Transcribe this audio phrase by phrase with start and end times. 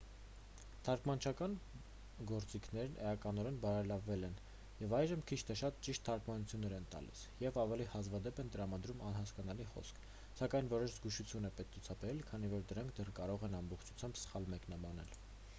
[0.85, 1.57] թարգմանչական
[2.31, 4.33] գործիքներն էականորեն բարելավվել են
[4.83, 9.69] և այժմ քիչ թե շատ ճիշտ թարգմանություններ են տալիս և ավելի հազվադեպ են տրամադրում անհասկանալի
[9.75, 10.01] խոսք
[10.43, 15.19] սակայն որոշ զգուշություն է պետք ցուցաբերել քանի որ դրանք դեռ կարող են ամբողջությամբ սխալ մեկնաբանել։